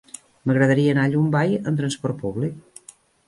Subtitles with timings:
[0.51, 2.91] M'agradaria anar a Llombai amb transport públic.